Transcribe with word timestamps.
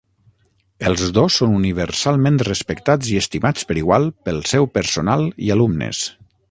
Els 0.91 1.03
dos 1.17 1.35
són 1.41 1.53
universalment 1.57 2.41
respectats 2.49 3.13
i 3.15 3.21
estimats 3.23 3.69
per 3.73 3.79
igual 3.83 4.11
pel 4.29 4.43
seu 4.55 4.71
personal 4.79 5.31
i 5.49 5.57
alumnes. 5.59 6.07